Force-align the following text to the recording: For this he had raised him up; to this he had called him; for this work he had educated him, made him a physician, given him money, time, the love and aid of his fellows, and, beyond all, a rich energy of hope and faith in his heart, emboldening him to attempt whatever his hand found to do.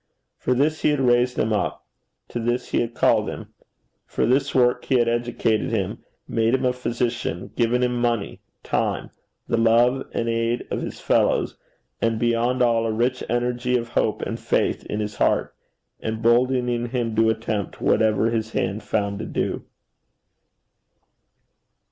For 0.39 0.55
this 0.55 0.81
he 0.81 0.89
had 0.89 0.99
raised 0.99 1.37
him 1.37 1.53
up; 1.53 1.85
to 2.29 2.39
this 2.39 2.69
he 2.69 2.81
had 2.81 2.95
called 2.95 3.29
him; 3.29 3.53
for 4.07 4.25
this 4.25 4.55
work 4.55 4.85
he 4.85 4.95
had 4.97 5.07
educated 5.07 5.69
him, 5.69 6.03
made 6.27 6.55
him 6.55 6.65
a 6.65 6.73
physician, 6.73 7.51
given 7.55 7.83
him 7.83 8.01
money, 8.01 8.41
time, 8.63 9.11
the 9.47 9.57
love 9.57 10.09
and 10.11 10.27
aid 10.27 10.65
of 10.71 10.81
his 10.81 10.99
fellows, 10.99 11.55
and, 12.01 12.17
beyond 12.17 12.63
all, 12.63 12.87
a 12.87 12.91
rich 12.91 13.23
energy 13.29 13.77
of 13.77 13.89
hope 13.89 14.23
and 14.23 14.39
faith 14.39 14.83
in 14.87 14.99
his 15.01 15.17
heart, 15.17 15.53
emboldening 16.01 16.87
him 16.89 17.15
to 17.17 17.29
attempt 17.29 17.79
whatever 17.79 18.31
his 18.31 18.53
hand 18.53 18.81
found 18.81 19.19
to 19.19 19.25
do. 19.27 19.65